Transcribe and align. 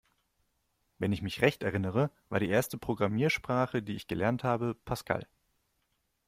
Wenn 0.97 1.11
ich 1.13 1.21
mich 1.21 1.43
recht 1.43 1.61
erinnere, 1.61 2.09
war 2.27 2.39
die 2.39 2.49
erste 2.49 2.79
Programmiersprache, 2.79 3.83
die 3.83 3.93
ich 3.93 4.07
gelernt 4.07 4.43
habe, 4.43 4.73
Pascal. 4.73 5.27